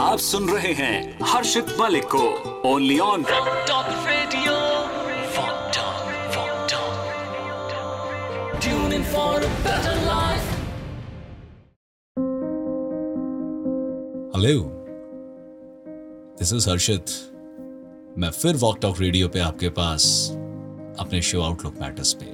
आप 0.00 0.18
सुन 0.18 0.48
रहे 0.48 0.72
हैं 0.72 1.18
हर्षित 1.22 1.66
मलिक 1.80 2.04
को 2.04 2.62
only 2.74 2.98
on 2.98 3.22
better 9.64 9.92
life. 10.06 10.48
Hello 14.36 14.60
this 16.38 16.52
is 16.52 16.70
Harshit 16.70 17.04
मैं 18.18 18.30
फिर 18.30 18.56
वॉक 18.56 18.78
टॉक 18.82 19.00
रेडियो 19.00 19.28
पे 19.28 19.40
आपके 19.40 19.68
पास 19.68 20.30
अपने 20.98 21.22
शो 21.22 21.40
आउटलुक 21.40 21.74
मैटर्स 21.80 22.12
पे। 22.12 22.26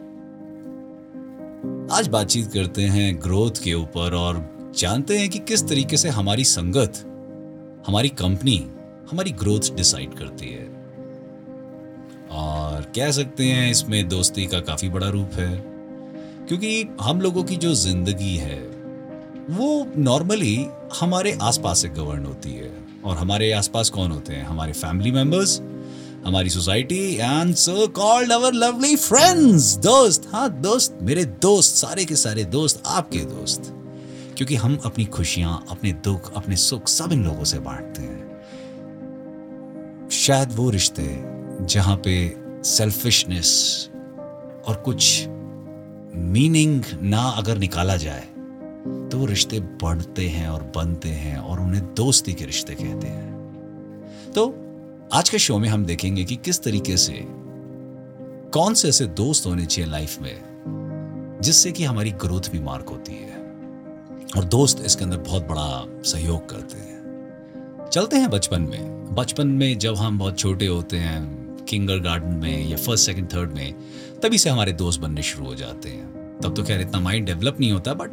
आज 1.97 2.09
बातचीत 2.09 2.53
करते 2.53 2.83
हैं 2.83 3.23
ग्रोथ 3.23 3.63
के 3.65 3.75
ऊपर 3.75 4.15
और 4.15 4.43
जानते 4.77 5.19
हैं 5.19 5.31
कि 5.31 5.39
किस 5.39 5.69
तरीके 5.69 5.97
से 5.97 6.09
हमारी 6.09 6.45
संगत 6.45 7.10
हमारी 7.87 8.09
कंपनी 8.09 8.67
हमारी 9.11 9.31
ग्रोथ 9.31 9.77
डिसाइड 9.77 10.15
करती 10.15 10.47
है। 10.47 10.65
और 12.31 12.83
कह 12.83 13.11
सकते 13.11 13.45
हैं 13.45 13.71
इसमें 13.71 14.09
दोस्ती 14.09 14.47
का 14.47 14.61
काफ़ी 14.61 14.89
बड़ा 14.89 15.09
रूप 15.09 15.31
है। 15.33 15.65
क्योंकि 16.49 16.89
हम 17.01 17.21
लोगों 17.21 17.45
की 17.45 17.57
जो 17.57 17.75
ज़िंदगी 17.75 18.37
है, 18.37 18.61
वो 19.51 19.87
नॉर्मली 19.97 20.67
हमारे 21.01 21.39
आसपास 21.43 21.79
से 21.79 21.89
गवर्न 21.89 22.25
होती 22.25 22.53
है। 22.53 22.85
और 23.05 23.17
हमारे 23.17 23.53
आसपास 23.53 23.91
कौन 23.91 24.11
होते 24.11 24.33
हैं? 24.33 24.45
हमारे 24.45 24.73
फैमिली 24.73 25.11
मेंबर्स 25.11 25.61
हमारी 26.27 26.51
society 26.51 27.15
and 27.15 27.55
so 27.55 27.87
called 27.87 28.33
our 28.33 28.53
lovely 28.53 28.97
friends 28.97 29.77
दोस्त। 29.77 30.29
हाँ 30.33 30.61
दोस्त, 30.61 30.99
मेरे 31.03 31.25
दोस्त, 31.25 31.75
सारे 31.75 32.05
के 32.05 32.17
सारे 32.17 32.45
दोस्त, 32.45 32.83
आपके 32.87 33.19
दोस्त। 33.19 33.75
क्योंकि 34.41 34.57
हम 34.57 34.79
अपनी 34.85 35.05
खुशियाँ, 35.05 35.67
अपने 35.71 35.93
दुख, 35.93 36.35
अपने 36.35 36.57
सुख 36.57 36.89
सब 36.89 37.13
इन 37.13 37.25
लोगों 37.25 37.45
से 37.45 37.59
बांटते 37.59 38.03
हैं। 38.03 38.41
शायद 40.11 40.53
वो 40.53 40.71
रिश्ते 40.71 41.25
जहाँ 41.65 41.97
पे 41.97 42.37
सेल्फिशनेस 42.65 43.91
और 44.67 44.83
कुछ 44.85 45.27
मीनिंग 46.17 46.83
ना 47.03 47.31
अगर 47.31 47.59
निकाला 47.59 47.97
जाए 47.97 48.29
तो 49.11 49.19
वो 49.19 49.27
रिश्ते 49.27 49.61
बढ़ते 49.61 50.29
हैं 50.29 50.49
और 50.49 50.73
बनते 50.77 51.09
हैं 51.09 51.39
और 51.39 51.61
उन्हें 51.61 51.95
दोस्ती 51.95 52.33
के 52.33 52.45
रिश्ते 52.45 52.75
कहते 52.75 53.07
हैं। 53.07 54.33
तो 54.35 54.55
आज 55.13 55.29
के 55.29 55.39
शो 55.39 55.59
में 55.59 55.69
हम 55.69 55.85
देखेंगे 55.85 56.25
कि 56.25 56.37
किस 56.37 56.63
तरीके 56.63 56.97
से, 56.97 57.27
कौन 58.53 58.75
से 58.75 58.89
ऐसे 58.89 59.07
दोस्त 59.07 59.47
होने 59.47 59.67
चाहिए 59.67 59.91
लाइफ 59.91 60.21
में, 60.21 61.39
जिससे 61.43 61.73
कि 61.73 61.85
हमारी 61.85 62.11
ग्रोथ 62.11 62.41
भी 62.53 62.61
मार्क 62.61 62.89
होती 62.89 63.13
है। 63.13 63.40
और 64.37 64.45
दोस्त 64.45 64.83
इसके 64.87 65.05
अंदर 65.05 65.17
बहुत 65.17 65.49
बड़ा 65.49 65.87
सहयोग 66.03 66.49
करते 66.49 66.79
हैं। 66.79 67.01
चलते 67.93 68.17
हैं 68.17 68.31
बचपन 68.31 68.63
में। 68.63 69.15
बचपन 69.15 69.47
में 69.47 69.79
जब 69.79 69.97
हम 69.97 70.19
बहुत 70.19 70.39
छोटे 70.39 70.67
होते 70.67 70.97
हैं, 70.97 71.41
किंगर 71.69 71.99
गार्डन 71.99 72.35
में 72.35 72.69
या 72.69 72.77
फ़र्स्ट 72.77 73.07
सेकंड 73.07 73.33
थर्ड 73.35 73.53
में, 73.53 73.75
तभी 74.23 74.39
से 74.39 74.51
हमारे 74.51 74.73
दोस्त 74.73 75.01
बनने 75.01 75.23
शुरू 75.23 75.47
हो 75.47 75.55
जाते 75.55 75.89
हैं। 75.89 76.39
तब 76.43 76.55
तो 76.55 76.63
खैर 76.63 76.81
इतना 76.81 77.01
माइंड 77.01 77.27
डेवलप 77.27 77.61
नहीं 77.61 77.73
होता 77.73 77.95
बट 77.95 78.11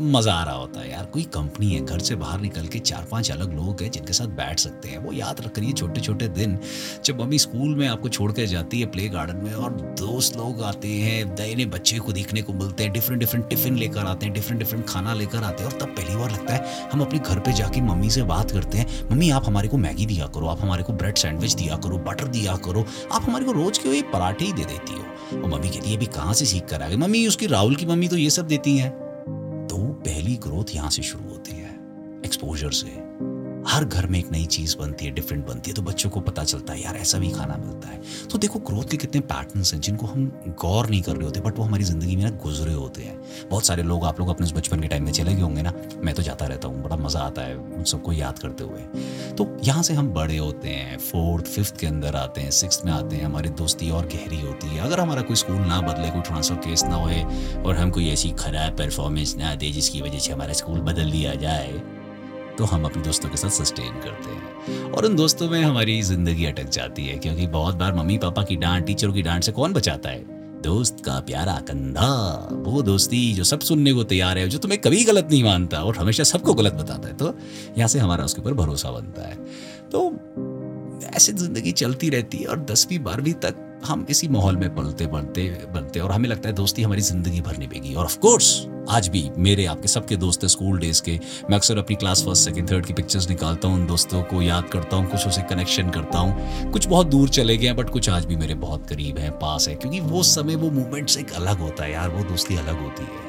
मज़ा 0.00 0.32
आ 0.32 0.42
रहा 0.44 0.54
होता 0.54 0.80
है 0.80 0.90
यार। 0.90 1.04
कोई 1.04 1.22
कंपनी 1.34 1.70
है, 1.70 1.80
घर 1.80 1.98
से 1.98 2.14
बाहर 2.16 2.40
निकल 2.40 2.66
के 2.66 2.78
चार 2.80 3.06
पाँच 3.10 3.30
अलग 3.30 3.54
लोग 3.54 3.82
हैं 3.82 3.90
जिनके 3.90 4.12
साथ 4.12 4.26
बैठ 4.36 4.58
सकते 4.60 4.88
हैं। 4.88 4.98
वो 4.98 5.12
याद 5.12 5.40
रख 5.40 5.52
करिए 5.52 5.72
छोटे 5.72 6.00
छोटे 6.00 6.28
दिन, 6.30 6.58
जब 7.04 7.20
मम्मी 7.20 7.38
स्कूल 7.38 7.74
में 7.74 7.86
आपको 7.88 8.08
छोड़ 8.08 8.30
कर 8.32 8.46
जाती 8.46 8.80
है 8.80 8.86
प्ले 8.86 9.08
गार्डन 9.08 9.36
में 9.36 9.52
और 9.54 9.72
दोस्त 10.00 10.36
लोग 10.36 10.62
आते 10.62 10.88
हैं, 10.88 11.24
नए 11.30 11.66
बच्चे 11.68 11.98
को 11.98 12.12
देखने 12.12 12.42
को 12.42 12.52
मिलते 12.52 12.84
हैं 12.84 12.92
डिफरेंट 12.92 13.20
डिफरेंट 13.20 13.48
टिफ़िन 13.48 13.76
लेकर 13.76 14.06
आते 14.06 14.26
हैं 14.26 14.34
डिफरेंट 14.34 14.58
डिफरेंट 14.58 14.86
खाना 14.88 15.14
लेकर 15.14 15.42
आते 15.42 15.64
हैं 15.64 15.70
और 15.72 15.78
तब 15.78 15.94
पहली 15.96 16.16
बार 16.16 16.30
लगता 16.30 16.54
है 16.54 16.90
हम 16.92 17.00
अपने 17.00 17.18
घर 17.18 17.38
पर 17.38 17.52
जाके 17.52 17.80
मम्मी 17.80 18.10
से 18.10 18.22
बात 18.24 18.50
करते 18.50 18.78
हैं, 18.78 18.86
मम्मी, 19.10 19.30
आप 19.30 19.46
हमारे 19.46 19.68
को 19.68 19.76
मैगी 19.78 20.06
दिया 20.06 20.26
करो, 20.26 20.46
आप 20.46 20.60
हमारे 20.60 20.82
को 20.82 20.92
ब्रेड 20.92 21.16
सैंडविच 21.16 21.54
दिया 21.54 21.76
करो 21.76 21.98
बटर 22.00 22.28
दिया 22.28 22.56
करो, 22.66 22.84
आप 23.12 23.22
हमारे 23.22 23.44
को 23.44 23.52
रोज 23.52 23.78
के 23.78 24.00
पराठे 24.12 24.44
ही 24.44 24.52
दे 24.52 24.64
देती 24.64 24.92
हो। 24.92 25.42
और 25.42 25.48
मम्मी 25.48 25.68
कहती 25.68 25.90
है 25.90 25.96
अभी 25.96 26.06
कहाँ 26.06 26.34
से 26.34 26.44
सीख 26.44 26.64
कर 26.64 26.82
आ 26.82 26.88
गई 26.88 26.96
मम्मी, 26.96 27.26
उसकी 27.26 27.46
राहुल 27.46 27.76
की 27.76 27.86
मम्मी 27.86 28.08
तो 28.08 28.16
ये 28.16 28.30
सब 28.30 28.46
देती 28.46 28.76
हैं। 28.78 29.07
तो 29.78 29.84
पहली 30.04 30.34
ग्रोथ 30.36 30.74
यहाँ 30.74 30.88
से 30.90 31.02
शुरू 31.02 31.28
होती 31.28 31.52
है 31.52 31.70
एक्सपोजर 32.24 32.70
से। 32.70 32.86
हर 33.68 33.84
घर 33.84 34.06
में 34.06 34.18
एक 34.18 34.30
नई 34.32 34.44
चीज़ 34.46 34.76
बनती 34.76 35.04
है 35.04 35.10
डिफरेंट 35.10 35.46
बनती 35.46 35.70
है 35.70 35.74
तो 35.74 35.82
बच्चों 35.82 36.10
को 36.10 36.20
पता 36.20 36.44
चलता 36.44 36.72
है, 36.72 36.82
यार, 36.82 36.96
ऐसा 36.96 37.18
भी 37.18 37.30
खाना 37.30 37.56
मिलता 37.56 37.88
है। 37.88 38.00
तो 38.30 38.38
देखो 38.38 38.58
ग्रोथ 38.58 38.90
के 38.90 38.96
कितने 38.96 39.20
पैटर्न्स 39.22 39.72
हैं, 39.74 39.80
जिनको 39.80 40.06
हम 40.06 40.26
गौर 40.60 40.88
नहीं 40.90 41.02
कर 41.02 41.16
रहे 41.16 41.24
होते 41.24 41.40
बट 41.40 41.58
वो 41.58 41.64
हमारी 41.64 41.84
ज़िंदगी 41.84 42.16
में 42.16 42.22
ना 42.24 42.30
गुजरे 42.42 42.72
होते 42.72 43.02
हैं। 43.02 43.18
बहुत 43.50 43.66
सारे 43.66 43.82
लोग, 43.82 44.04
आप 44.04 44.20
लोग 44.20 44.28
अपने 44.28 44.46
उस 44.46 44.52
बचपन 44.52 44.80
के 44.80 44.88
टाइम 44.88 45.04
में 45.04 45.12
चले 45.12 45.34
गए 45.34 45.42
होंगे 45.42 45.62
ना, 45.62 45.72
मैं 46.04 46.14
तो 46.14 46.22
जाता 46.22 46.46
रहता 46.46 46.68
हूँ, 46.68 46.82
बड़ा 46.82 46.96
मज़ा 46.96 47.20
आता 47.20 47.42
है 47.42 47.56
उन 47.56 47.84
सबको 47.84 48.12
याद 48.12 48.38
करते 48.38 48.64
हुए। 48.64 48.80
तो 49.34 49.48
यहाँ 49.64 49.82
से 49.82 49.94
हम 49.94 50.08
बड़े 50.08 50.36
होते 50.36 50.68
हैं 50.68 50.98
फोर्थ 50.98 51.46
फिफ्थ 51.46 51.78
के 51.80 51.86
अंदर 51.86 52.16
आते 52.16 52.40
हैं 52.40 52.50
सिक्स 52.50 52.84
में 52.84 52.92
आते 52.92 53.16
हैं, 53.16 53.24
हमारी 53.24 53.48
दोस्ती 53.48 53.90
और 53.90 54.06
गहरी 54.06 54.40
होती 54.40 54.66
है। 54.66 54.80
अगर 54.80 55.00
हमारा 55.00 55.22
कोई 55.22 55.36
स्कूल 55.36 55.56
ना 55.56 55.80
बदले, 55.80 56.10
कोई 56.10 56.20
ट्रांसफ़र 56.20 56.56
केस 56.56 56.84
ना 56.84 56.94
होए, 56.94 57.22
और 57.64 57.76
हम 57.76 57.90
कोई 57.90 58.08
ऐसी 58.08 58.30
खराब 58.30 58.78
परफॉर्मेंस 58.78 59.36
ना 59.36 59.54
दे, 59.54 59.70
जिसकी 59.70 60.00
वजह 60.00 60.18
से 60.18 60.32
हमारा 60.32 60.52
स्कूल 60.52 60.80
बदल 60.80 61.10
दिया 61.10 61.34
जाए 61.34 61.80
तो 62.58 62.64
हम 62.64 62.84
अपने 62.84 63.02
दोस्तों 63.02 63.28
के 63.28 63.36
साथ 63.36 63.50
सस्टेन 63.52 64.00
करते 64.00 64.30
हैं। 64.30 64.90
और 64.92 65.04
उन 65.06 65.16
दोस्तों 65.16 65.48
में 65.50 65.62
हमारी 65.62 66.00
ज़िंदगी 66.02 66.44
अटक 66.46 66.68
जाती 66.70 67.06
है, 67.06 67.18
क्योंकि 67.18 67.46
बहुत 67.48 67.74
बार 67.74 67.94
मम्मी, 67.94 68.18
पापा 68.18 68.42
की 68.42 68.56
डांट, 68.56 68.86
टीचरों 68.86 69.12
की 69.12 69.22
डांट 69.22 69.44
से 69.44 69.52
कौन 69.52 69.72
बचाता 69.72 70.08
है? 70.08 70.24
दोस्त 70.62 71.02
का 71.04 71.18
प्यारा 71.20 71.54
कंधा, 71.68 72.08
वो 72.64 72.82
दोस्ती 72.82 73.32
जो 73.34 73.44
सब 73.44 73.60
सुनने 73.60 73.92
को 73.92 74.04
तैयार 74.04 74.38
है, 74.38 74.48
जो 74.48 74.58
तुम्हें 74.58 74.80
कभी 74.80 75.04
गलत 75.04 75.28
नहीं 75.30 75.42
मानता 75.44 75.82
और 75.84 75.96
हमेशा 75.96 76.24
सबको 76.24 76.54
गलत 76.54 76.72
बताता 76.74 77.08
है 77.08 77.14
तो 77.14 77.34
यहाँ 77.78 77.88
से 77.88 77.98
हमारा 77.98 78.24
उसके 78.24 78.40
ऊपर 78.40 78.54
भरोसा 78.54 78.90
बनता 78.90 79.28
है। 79.28 79.36
तो 79.92 80.10
ऐसे 81.16 81.32
ज़िंदगी 81.34 81.72
चलती 81.72 82.10
रहती 82.10 82.38
है 82.38 82.46
और 82.46 82.64
दसवीं, 82.64 82.98
बारहवीं 82.98 83.32
तक 83.34 83.64
हम 83.86 84.06
इसी 84.10 84.28
माहौल 84.28 84.56
में 84.56 84.74
पलते 84.74 85.06
बढ़ते 85.06 85.42
बनते 85.74 86.00
और 86.00 86.12
हमें 86.12 86.28
लगता 86.28 86.48
है 86.48 86.54
दोस्ती 86.54 86.82
हमारी 86.82 87.00
ज़िंदगी 87.00 87.40
भर 87.40 87.56
निभेगी। 87.56 87.94
और 87.94 88.04
ऑफ़ 88.04 88.18
कोर्स 88.18 88.66
आज 88.90 89.08
भी 89.08 89.30
मेरे, 89.38 89.64
आपके 89.66 89.88
सबके 89.88 90.16
दोस्त 90.16 90.42
हैं 90.42 90.48
स्कूल 90.48 90.78
डेज़ 90.78 91.02
के। 91.02 91.18
मैं 91.50 91.56
अक्सर 91.56 91.78
अपनी 91.78 91.96
क्लास 91.96 92.22
फ़र्स्ट 92.24 92.44
सेकंड 92.44 92.70
थर्ड 92.70 92.86
की 92.86 92.92
पिक्चर्स 92.92 93.28
निकालता 93.28 93.68
हूँ, 93.68 93.76
उन 93.76 93.86
दोस्तों 93.86 94.22
को 94.22 94.42
याद 94.42 94.64
करता 94.64 94.96
हूँ, 94.96 95.10
कुछ 95.10 95.26
उसे 95.26 95.42
कनेक्शन 95.42 95.90
करता 95.90 96.18
हूँ। 96.18 96.70
कुछ 96.70 96.86
बहुत 96.86 97.06
दूर 97.06 97.28
चले 97.28 97.56
गए 97.56 97.66
हैं 97.66 97.76
बट 97.76 97.90
कुछ 97.90 98.10
आज 98.10 98.24
भी 98.24 98.36
मेरे 98.36 98.54
बहुत 98.54 98.86
करीब 98.86 99.18
हैं, 99.18 99.32
पास 99.32 99.68
है। 99.68 99.74
क्योंकि 99.74 100.00
वो 100.00 100.22
समय, 100.22 100.54
वो 100.54 100.70
मूवमेंट्स 100.70 101.18
एक 101.18 101.32
अलग 101.32 101.58
होता 101.58 101.84
है 101.84 101.92
यार, 101.92 102.08
वो 102.08 102.24
दोस्ती 102.24 102.56
अलग 102.56 102.82
होती 102.82 103.02
है। 103.02 103.26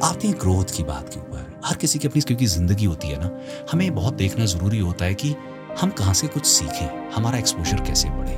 हैं 0.00 0.32
ग्रोथ 0.32 0.76
की 0.76 0.82
बात 0.82 1.08
के? 1.08 1.20
ऊपर 1.20 1.60
हर 1.64 1.76
किसी 1.76 1.98
की 1.98 2.08
अपनी, 2.08 2.22
क्योंकि 2.22 2.46
ज़िंदगी 2.46 2.84
होती 2.84 3.08
है 3.08 3.20
ना, 3.20 3.30
हमें 3.72 3.94
बहुत 3.94 4.14
देखना 4.14 4.44
ज़रूरी 4.44 4.78
होता 4.78 5.04
है 5.04 5.14
कि 5.14 5.34
हम 5.80 5.90
कहाँ 5.90 6.14
से 6.14 6.26
कुछ 6.26 6.46
सीखें, 6.46 7.10
हमारा 7.10 7.38
एक्सपोजर 7.38 7.80
कैसे 7.80 8.08
बढ़े। 8.08 8.34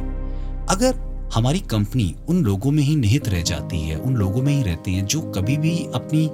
अगर 0.69 1.12
हमारी 1.35 1.59
कंपनी 1.61 2.15
उन 2.29 2.43
लोगों 2.45 2.71
में 2.71 2.83
ही 2.83 2.97
निहित 2.97 3.29
रह 3.29 3.43
जाती 3.43 3.79
है, 3.81 3.97
उन 3.97 4.15
लोगों 4.15 4.43
में 4.43 4.53
ही 4.53 4.63
रहती 4.63 4.95
है 4.95 5.03
जो 5.03 5.21
कभी 5.33 5.57
भी 5.57 5.77
अपनी 5.95 6.31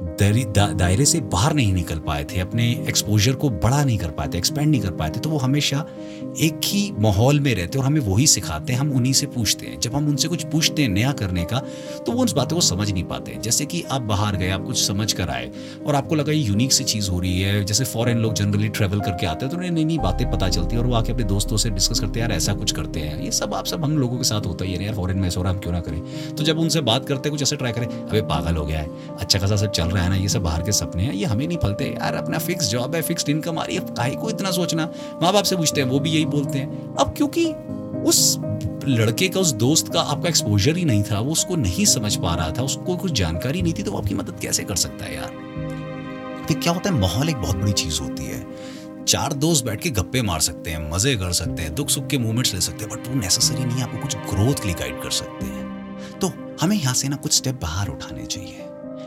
दायरे 0.00 1.04
से 1.04 1.20
बाहर 1.22 1.54
नहीं 1.54 1.72
निकल 1.72 1.98
पाए 1.98 2.24
थे, 2.24 2.40
अपने 2.40 2.64
एक्सपोजर 2.88 3.32
को 3.32 3.48
बड़ा 3.50 3.82
नहीं 3.84 3.96
कर 3.98 4.10
पाए 4.10 4.28
थे 4.28 4.38
एक्सपेंड 4.38 4.68
नहीं 4.68 4.80
कर 4.80 4.90
पाए 4.90 5.10
थे 5.10 5.20
तो 5.20 5.30
वो 5.30 5.38
हमेशा 5.38 5.84
एक 6.40 6.60
ही 6.64 6.90
माहौल 6.98 7.40
में 7.40 7.54
रहते 7.54 7.78
और 7.78 7.84
हमें 7.84 8.00
वही 8.00 8.26
सिखाते 8.26 8.72
हैं, 8.72 8.80
हम 8.80 8.92
उन्हीं 8.92 9.12
से 9.12 9.26
पूछते 9.26 9.66
हैं। 9.66 9.78
जब 9.80 9.94
हम 9.94 10.08
उनसे 10.08 10.28
कुछ 10.28 10.44
पूछते 10.44 10.82
हैं 10.82 10.88
नया 10.88 11.12
करने 11.12 11.44
का 11.44 11.62
तो 12.06 12.12
वो 12.12 12.24
उस 12.24 12.32
बातों 12.32 12.56
को 12.56 12.60
समझ 12.60 12.90
नहीं 12.90 13.04
पाते 13.04 13.38
जैसे 13.42 13.66
कि 13.66 13.82
आप 13.82 14.02
बाहर 14.02 14.36
गए, 14.36 14.48
आप 14.48 14.64
कुछ 14.64 14.86
समझ 14.86 15.12
कर 15.12 15.28
आए 15.28 15.50
और 15.86 15.94
आपको 15.94 16.14
लगा 16.14 16.32
ये 16.32 16.38
यूनिक 16.38 16.72
सी 16.72 16.84
चीज़ 16.84 17.10
हो 17.10 17.18
रही 17.20 17.40
है। 17.40 17.64
जैसे 17.64 17.84
फॉरेन 17.84 18.18
लोग 18.18 18.34
जनरली 18.34 18.68
ट्रेवल 18.68 19.00
करके 19.00 19.26
आते 19.26 19.44
हैं 19.44 19.50
तो 19.50 19.56
उन्हें 19.56 19.70
नई 19.70 19.84
नई 19.84 19.98
बातें 19.98 20.30
पता 20.30 20.48
चलती 20.48 20.76
है 20.76 20.82
और 20.82 20.88
वो 20.88 20.94
आके 20.94 21.12
अपने 21.12 21.24
दोस्तों 21.24 21.56
से 21.56 21.70
डिस्कस 21.70 22.00
करते 22.00 22.20
हैं, 22.20 22.28
यार, 22.28 22.36
ऐसा 22.36 22.54
कुछ 22.54 22.72
करते 22.72 23.00
हैं। 23.00 23.22
ये 23.22 23.30
सब 23.32 23.54
आप 23.54 23.66
सब 23.66 23.84
हम 23.84 23.98
लोगों 23.98 24.18
के 24.18 24.24
साथ 24.24 24.46
होता 24.46 24.64
ही 24.64 24.72
है 24.72 24.84
यार 24.84 24.94
फॉरेन 24.94 25.18
में 25.18 25.28
ऐसा 25.28 25.40
हो 25.40 25.44
रहा 25.44 25.52
हम 25.52 25.58
क्यों 25.58 25.72
ना 25.72 25.80
करें? 25.80 26.00
तो 26.36 26.44
जब 26.44 26.58
उनसे 26.58 26.80
बात 26.82 27.08
करते 27.08 27.28
हैं, 27.28 27.30
कुछ 27.30 27.42
ऐसे 27.42 27.56
ट्राई 27.56 27.72
करें, 27.72 27.86
अबे, 27.86 28.22
पागल 28.24 28.56
हो 28.56 28.66
गया 28.66 28.80
है 28.80 29.16
अच्छा 29.16 29.38
खासा 29.38 29.56
सब 29.56 29.70
चल 29.70 29.87
रहा 29.90 30.02
है 30.04 30.10
ना, 30.10 30.16
ये 30.16 30.28
सब 30.28 30.42
बाहर 30.42 30.62
के 30.62 30.72
सपने 30.72 31.02
हैं, 31.02 31.12
ये 31.12 31.24
हमें 31.24 31.46
नहीं 31.48 31.58
फलते 31.58 31.84
यार, 31.84 32.14
अपना 32.14 32.38
फिक्स 32.38 32.68
जॉब 32.68 32.94
है 32.94 33.02
फिक्स 33.02 33.28
इनकम 33.28 33.58
आ 33.58 33.64
रही 33.64 33.76
है 33.76 33.82
काहे 33.96 34.14
को 34.14 34.30
इतना 34.30 34.50
सोचना? 34.50 34.88
माँ 35.22 35.32
बाप 35.32 35.44
से 35.44 35.56
पूछते 35.56 35.80
हैं, 35.80 35.88
वो 35.88 36.00
भी 36.00 36.10
यही 36.10 36.24
बोलते 36.24 36.58
हैं। 36.58 36.94
अब 36.94 37.14
क्योंकि 37.16 37.46
उस 38.06 38.38
लड़के 38.84 39.28
का, 39.28 39.40
उस 39.40 39.52
दोस्त 39.52 39.92
का 39.92 40.00
आपका 40.00 40.28
एक्सपोजर 40.28 40.76
ही 40.76 40.84
नहीं 40.84 41.02
था, 41.02 41.20
वो 41.20 41.32
उसको 41.32 41.56
नहीं 41.56 41.84
समझ 41.84 42.16
पा 42.16 42.34
रहा 42.34 42.50
था, 42.50 42.62
उसको 42.62 42.96
कुछ 42.96 43.12
जानकारी 43.12 43.62
नहीं 43.62 43.72
थी 43.72 43.82
तो 43.82 43.92
वो 43.92 43.98
आपकी 43.98 44.14
मदद 44.14 44.40
कैसे 44.42 44.64
कर 44.64 44.76
सकता 44.76 45.04
है 45.04 45.14
यार? 45.14 46.44
फिर 46.48 46.58
क्या 46.58 46.72
होता 46.72 46.90
है, 46.90 46.96
माहौल 46.96 47.28
एक 47.28 47.36
बहुत 47.36 47.56
बड़ी 47.56 47.72
चीज़ 47.72 48.00
होती 48.00 48.24
है। 48.24 48.46
चार 49.04 49.32
दोस्त 49.32 49.64
बैठ 49.64 49.80
के 49.80 49.90
गप्पे 49.90 50.22
मार 50.22 50.40
सकते 50.40 50.70
हैं, 50.70 50.90
मज़े 50.90 51.16
कर 51.16 51.32
सकते 51.32 51.62
हैं 51.62 51.74
दुख 51.74 51.88
सुख 51.88 52.06
के 52.06 52.18
मूवमेंट्स 52.18 52.54
ले 52.54 52.60
सकते 52.60 52.84
हैं 52.84 52.94
बट 52.94 53.08
वो 53.08 53.14
नेसेसरी 53.14 53.64
नहीं 53.64 53.82
आपको 53.82 53.98
कुछ 53.98 54.16
ग्रोथ 54.16 54.54
के 54.54 54.66
लिए 54.66 54.74
गाइड 54.74 55.02
कर 55.02 55.10
सकते 55.10 55.46
हैं। 55.46 56.18
तो 56.18 56.32
हमें 56.60 56.76
यहाँ 56.76 56.94
से 56.94 57.08
ना 57.08 57.16
कुछ 57.16 57.32
स्टेप 57.32 57.60
बाहर 57.62 57.88
उठाने 57.88 58.26
चाहिए। 58.26 58.64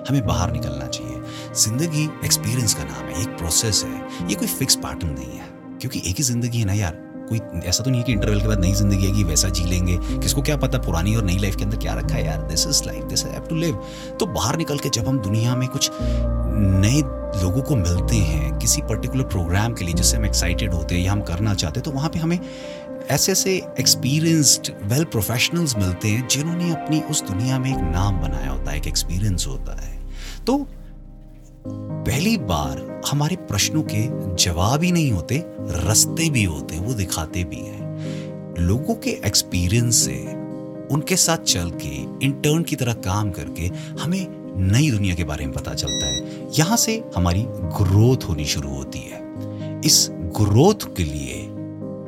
हमें 0.07 0.25
बाहर 0.25 0.51
निकलना 0.51 0.87
चाहिए। 0.87 1.21
ज़िंदगी 1.57 2.03
एक्सपीरियंस 2.25 2.73
का 2.73 2.83
नाम 2.83 3.05
है, 3.05 3.21
एक 3.21 3.37
प्रोसेस 3.37 3.83
है। 3.85 4.27
ये 4.29 4.35
कोई 4.35 4.47
फिक्स 4.49 4.75
पैटर्न 4.77 5.13
नहीं 5.13 5.37
है, 5.37 5.47
क्योंकि 5.81 6.01
एक 6.09 6.15
ही 6.15 6.23
ज़िंदगी 6.23 6.59
है 6.59 6.65
ना 6.65 6.73
यार। 6.73 6.99
कोई 7.29 7.39
ऐसा 7.61 7.83
तो 7.83 7.89
नहीं 7.89 7.99
है 7.99 8.05
कि 8.05 8.11
इंटरवल 8.11 8.41
के 8.41 8.47
बाद 8.47 8.59
नई 8.59 8.73
ज़िंदगी 8.73 9.05
आएगी, 9.05 9.23
वैसा 9.23 9.49
जी 9.49 9.63
लेंगे। 9.65 9.97
किसको 10.13 10.41
क्या 10.41 10.57
पता 10.57 10.77
पुरानी 10.79 11.15
और 11.15 11.23
नई 11.23 11.37
लाइफ 11.39 11.55
के 11.55 11.63
अंदर 11.63 11.77
क्या 11.77 11.93
रखा 11.93 12.15
है 12.15 12.25
यार। 12.25 12.41
This 12.47 12.67
is 12.67 12.83
life 12.85 13.03
this 13.05 13.25
have 13.25 13.45
to 13.49 13.55
live 13.55 13.81
तो 14.19 14.25
बाहर 14.27 14.57
निकल 14.57 14.79
के 14.79 14.89
जब 14.89 15.07
हम 15.07 15.19
दुनिया 15.21 15.55
में 15.55 15.67
कुछ 15.69 15.89
नए 15.93 17.01
लोगों 17.33 17.61
को 17.61 17.75
मिलते 17.75 18.15
हैं, 18.15 18.57
किसी 18.59 18.81
पर्टिकुलर 18.83 19.23
प्रोग्राम 19.25 19.73
के 19.73 19.85
लिए 19.85 19.93
जिससे 19.93 20.17
हम 20.17 20.25
एक्साइटेड 20.25 20.73
होते 20.73 20.95
हैं 20.95 21.03
या 21.03 21.11
हम 21.11 21.21
करना 21.23 21.53
चाहते 21.53 21.79
हैं 21.79 21.83
तो 21.83 21.91
वहाँ 21.91 22.09
पे 22.09 22.19
हमें 22.19 22.39
ऐसे 23.11 23.31
ऐसे 23.31 23.61
एक्सपीरियंस्ड 23.79 24.71
वेल 24.83 25.03
प्रोफेशनल्स 25.03 25.77
मिलते 25.77 26.07
हैं 26.07 26.27
जिन्होंने 26.27 26.71
अपनी 26.71 27.01
उस 27.01 27.23
दुनिया 27.23 27.59
में 27.59 27.69
एक 27.69 27.77
नाम 27.77 28.19
बनाया 28.19 28.49
होता 28.49 28.71
है, 28.71 28.77
एक 28.77 28.87
एक्सपीरियंस 28.87 29.47
होता 29.47 29.81
है। 29.81 30.07
तो 30.47 30.67
पहली 32.07 32.37
बार 32.37 33.01
हमारे 33.11 33.35
प्रश्नों 33.35 33.83
के 33.83 34.35
जवाब 34.35 34.83
ही 34.83 34.91
नहीं 34.91 35.11
होते, 35.11 35.43
रस्ते 35.59 36.29
भी 36.29 36.43
होते 36.43 36.75
हैं, 36.75 36.85
वो 36.85 36.93
दिखाते 36.93 37.43
भी 37.43 37.55
हैं। 37.55 37.97
लोगों 38.59 38.95
के 38.95 39.09
एक्सपीरियंस 39.09 39.95
से, 39.95 40.25
उनके 40.93 41.15
साथ 41.15 41.37
चल 41.37 41.69
के 41.69 42.25
इंटर्न 42.25 42.63
की 42.63 42.75
तरह 42.75 42.93
काम 42.93 43.31
करके 43.31 43.71
हमें 44.01 44.27
नई 44.71 44.91
दुनिया 44.91 45.15
के 45.15 45.23
बारे 45.23 45.45
में 45.45 45.53
पता 45.53 45.73
चलता 45.73 46.05
है। 46.05 46.47
यहाँ 46.59 46.77
से 46.77 47.03
हमारी 47.15 47.45
ग्रोथ 47.49 48.17
होनी 48.29 48.45
शुरू 48.45 48.69
होती 48.69 48.99
है। 48.99 49.21
इस 49.85 50.07
ग्रोथ 50.11 50.95
के 50.97 51.03
लिए 51.03 51.50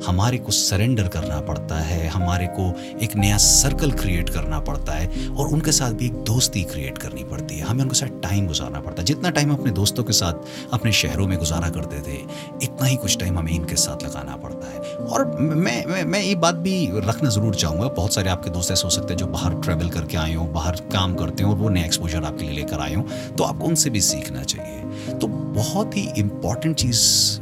हमारे 0.06 0.38
को 0.38 0.52
सरेंडर 0.52 1.08
करना 1.08 1.40
पड़ता 1.40 1.76
है, 1.76 2.06
हमारे 2.08 2.46
को 2.50 2.72
एक 3.04 3.14
नया 3.16 3.36
सर्कल 3.36 3.92
क्रिएट 3.92 4.30
करना 4.30 4.58
पड़ता 4.60 4.92
है 4.92 5.28
और 5.28 5.48
उनके 5.48 5.72
साथ 5.72 5.92
भी 5.92 6.06
एक 6.06 6.14
दोस्ती 6.24 6.62
क्रिएट 6.64 6.98
करनी 6.98 7.24
पड़ती 7.24 7.58
है। 7.58 7.66
हमें 7.66 7.82
उनके 7.84 7.94
साथ 7.94 8.20
टाइम 8.22 8.46
गुजारना 8.46 8.80
पड़ता 8.80 9.02
है। 9.02 9.06
जितना 9.06 9.30
टाइम 9.30 9.52
अपने 9.52 9.72
दोस्तों 9.72 10.04
के 10.04 10.12
साथ, 10.12 10.34
अपने 10.72 10.92
शहरों 10.92 11.26
में 11.26 11.38
गुजारा 11.38 11.68
करते 11.68 12.00
थे, 12.00 12.16
इतना 12.62 12.86
ही 12.86 12.96
कुछ 12.96 13.18
टाइम 13.18 13.38
हमें 13.38 13.52
इनके 13.52 13.76
साथ 13.76 14.04
लगाना 14.04 14.36
पड़ता 14.36 14.70
है। 14.70 14.96
और 14.96 15.26
मैं 15.40 15.84
मैं 15.86 16.04
मैं 16.04 16.20
ये 16.20 16.34
बात 16.34 16.54
भी 16.54 16.88
रखना 16.94 17.28
ज़रूर 17.28 17.54
चाहूँगा। 17.54 17.88
बहुत 17.88 18.14
सारे 18.14 18.30
आपके 18.30 18.50
दोस्त 18.50 18.70
ऐसे 18.70 18.82
हो 18.84 18.90
सकते 18.90 19.12
हैं 19.12 19.18
जो 19.18 19.26
बाहर 19.26 19.54
ट्रैवल 19.54 19.88
करके 19.88 20.16
आए 20.16 20.34
हों, 20.34 20.52
बाहर 20.52 20.76
काम 20.92 21.14
करते 21.14 21.44
हो 21.44 21.50
और 21.50 21.56
वो 21.56 21.68
नया 21.68 21.84
एक्सपोजर 21.84 22.24
आपके 22.24 22.44
लिए 22.44 22.54
लेकर 22.54 22.80
आए 22.80 22.94
हों। 22.94 23.02
तो 23.36 23.44
आपको 23.44 23.66
उनसे 23.66 23.90
भी 23.90 24.00
सीखना 24.00 24.42
चाहिए। 24.42 25.18
तो 25.18 25.26
बहुत 25.54 25.96
ही 25.96 26.02
इंपॉर्टेंट 26.18 26.76
चीज़ 26.76 27.00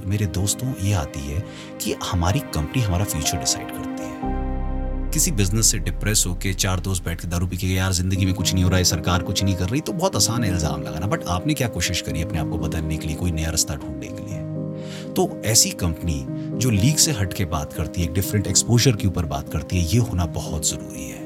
मेरे 0.09 0.27
दोस्तों 0.35 0.73
ये 0.83 0.93
आती 0.95 1.21
है 1.23 1.45
कि 1.83 1.95
हमारी 2.05 2.41
कंपनी 2.55 2.83
हमारा 2.83 3.05
फ्यूचर 3.05 3.39
डिसाइड 3.39 3.69
करती 3.69 4.03
है। 4.03 5.11
किसी 5.11 5.31
बिज़नेस 5.33 5.71
से 5.71 5.79
डिप्रेस 5.81 6.25
होके 6.27 6.53
चार 6.55 6.81
दोस्त 6.81 7.05
बैठ 7.05 7.21
के 7.21 7.29
दारू 7.29 7.47
पी 7.47 7.57
के 7.57 7.67
यार 7.67 7.93
ज़िंदगी 7.93 8.27
में 8.27 8.35
कुछ 8.35 8.53
नहीं 8.55 8.65
हो 8.65 8.71
रहा 8.71 8.79
है, 8.79 8.85
सरकार 8.85 9.23
कुछ 9.23 9.43
नहीं 9.45 9.55
कर 9.55 9.69
रही 9.69 9.81
तो 9.81 9.93
बहुत 9.95 10.17
आसान 10.17 10.45
है 10.45 10.51
इल्ज़ाम 10.51 10.83
लगाना। 10.83 11.07
बट 11.07 11.25
आपने 11.29 11.55
क्या 11.55 11.69
कोशिश 11.69 12.01
करी 12.01 12.23
अपने 12.23 12.39
आप 12.39 12.49
को 12.49 12.59
बदलने 12.59 12.97
के 12.97 13.07
लिए, 13.07 13.17
कोई 13.17 13.33
नया 13.33 13.51
रास्ता 13.51 13.75
ढूँढने 13.77 14.07
के 14.09 14.23
लिए? 14.23 14.41
तो 15.15 15.29
ऐसी 15.47 15.71
कंपनी 15.81 16.25
जो 16.59 16.71
लीग 16.71 16.97
से 16.97 17.13
हट 17.13 17.33
के 17.33 17.45
बात 17.47 17.73
करती 17.73 18.03
है 18.03 18.13
डिफरेंट 18.15 18.47
एक्सपोजर 18.47 18.97
के 18.97 19.07
ऊपर 19.09 19.27
बात 19.27 19.53
करती 19.53 19.79
है, 19.79 19.85
ये 19.87 19.99
होना 20.01 20.27
बहुत 20.35 20.69
ज़रूरी 20.69 21.09
है। 21.09 21.22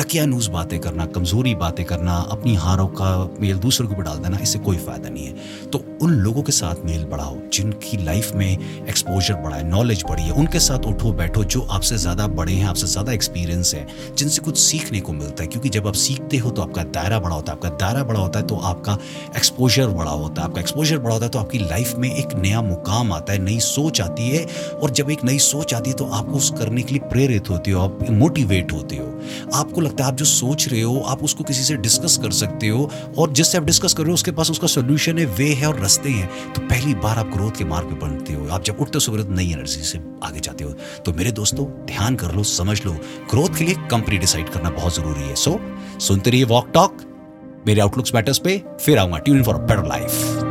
तकियानूस 0.00 0.46
बातें 0.48 0.78
करना, 0.80 1.04
कमज़ोरी 1.06 1.54
बातें 1.54 1.84
करना, 1.84 2.14
अपनी 2.32 2.54
हारों 2.56 2.86
का 2.90 3.08
मेल 3.40 3.56
दूसरों 3.58 3.88
के 3.88 3.94
ऊपर 3.94 4.02
डाल 4.02 4.18
देना, 4.18 4.38
इससे 4.42 4.58
कोई 4.58 4.76
फ़ायदा 4.76 5.08
नहीं 5.08 5.26
है। 5.26 5.68
तो 5.70 5.82
उन 6.02 6.10
लोगों 6.16 6.42
के 6.42 6.52
साथ 6.52 6.84
मेल 6.84 7.04
बढ़ाओ, 7.04 7.36
जिनकी 7.52 7.96
लाइफ 8.04 8.32
में 8.34 8.86
एक्सपोजर 8.88 9.34
बढ़ा 9.34 9.56
है 9.56 9.68
नॉलेज 9.70 10.04
बढ़ी 10.08 10.22
है, 10.22 10.32
उनके 10.32 10.60
साथ 10.60 10.86
उठो, 10.86 11.12
बैठो, 11.12 11.44
जो 11.44 11.60
आपसे 11.70 11.96
ज़्यादा 11.96 12.26
बड़े 12.30 12.52
हैं, 12.52 12.66
आपसे 12.66 12.86
ज़्यादा 12.86 13.12
एक्सपीरियंस 13.12 13.74
है, 13.74 13.86
जिनसे 14.18 14.42
कुछ 14.42 14.58
सीखने 14.58 15.00
को 15.00 15.12
मिलता 15.12 15.42
है। 15.42 15.48
क्योंकि 15.48 15.68
जब 15.68 15.86
आप 15.86 15.94
सीखते 15.96 16.36
हो 16.36 16.50
तो 16.50 16.62
आपका 16.62 16.84
दायरा 16.90 17.18
बड़ा 17.18 17.34
होता 17.34 17.52
है, 17.52 17.58
आपका 17.58 17.76
दायरा 17.76 18.04
बड़ा 18.04 18.20
होता 18.20 18.38
है 18.38 18.46
तो 18.46 18.56
आपका 18.72 18.98
एक्सपोजर 19.36 19.86
बड़ा 19.90 20.10
होता 20.12 20.42
है। 20.42 20.48
आपका 20.48 20.60
एक्सपोजर 20.60 20.98
बड़ा 20.98 21.14
होता 21.14 21.26
है 21.26 21.30
तो 21.30 21.38
आपकी 21.38 21.58
लाइफ 21.58 21.94
में 21.96 22.14
एक 22.14 22.34
नया 22.38 22.62
मुकाम 22.62 23.12
आता 23.12 23.32
है, 23.32 23.42
नई 23.42 23.58
सोच 23.60 24.00
आती 24.00 24.30
है, 24.30 24.44
और 24.72 24.90
जब 24.90 25.10
एक 25.10 25.24
नई 25.24 25.38
सोच 25.44 25.74
आती 25.74 25.90
है 25.90 25.96
तो 25.96 26.10
आपको 26.12 26.36
उस 26.36 26.50
करने 26.58 26.82
के 26.82 26.94
लिए 26.94 27.08
प्रेरित 27.08 27.50
होते 27.50 27.70
हो, 27.70 27.80
आप 27.80 28.10
मोटिवेट 28.10 28.72
होते 28.72 28.96
हो। 28.96 29.09
आपको 29.54 29.80
लगता 29.80 30.04
है 30.04 30.10
आप 30.10 30.16
जो 30.16 30.24
सोच 30.24 30.68
रहे 30.68 30.80
हो, 30.80 30.98
आप 31.00 31.22
उसको 31.24 31.44
किसी 31.44 31.62
से 31.64 31.76
डिस्कस 31.78 32.18
कर 32.22 32.30
सकते 32.32 32.68
हो 32.68 32.90
और 33.18 33.32
जिससे 33.32 33.58
आप 33.58 33.64
डिस्कस 33.64 33.94
कर 33.94 34.02
रहे 34.02 34.10
हो, 34.10 34.14
उसके 34.14 34.30
पास 34.30 34.50
उसका 34.50 34.66
सोल्यूशन 34.66 35.18
है 35.18 35.26
वे 35.26 35.48
है 35.52 35.68
और 35.68 35.78
रास्ते 35.80 36.10
हैं। 36.10 36.52
तो 36.52 36.60
पहली 36.60 36.94
बार 36.94 37.18
आप 37.18 37.26
ग्रोथ 37.26 37.58
के 37.58 37.64
मार्ग 37.64 37.88
पे 37.88 37.94
बढ़ते 37.96 38.32
हो। 38.32 38.48
आप 38.48 38.64
जब 38.64 38.80
उठते 38.80 38.92
हो, 38.94 39.00
सुबह 39.00 39.34
नई 39.34 39.52
एनर्जी 39.52 39.82
से 39.82 40.00
आगे 40.24 40.40
जाते 40.40 40.64
हो। 40.64 40.70
तो 41.04 41.12
मेरे 41.12 41.32
दोस्तों, 41.32 41.66
ध्यान 41.86 42.16
कर 42.16 42.34
लो, 42.34 42.42
समझ 42.44 42.84
लो 42.86 42.92
ग्रोथ 43.30 43.58
के 43.58 43.64
लिए 43.64 43.74
कंपनी 43.90 44.18
डिसाइड 44.18 44.48
करना 44.48 44.70
बहुत 44.70 44.96
ज़रूरी 44.96 45.20
है। 45.20 45.34
सो 45.36 45.60
सुनते 46.00 46.30
रहिए 46.30 46.44
वॉक 46.44 46.70
टॉक 46.74 46.96
मेरे 47.66 47.80
आउटलुक्स 47.80 48.14
मैटर्स 48.14 48.38
पे, 48.38 48.62
फिर 48.80 48.98
आऊँगा। 48.98 49.18
Tune 49.18 49.42
for 49.42 49.54
better 49.56 49.86
life 49.86 50.49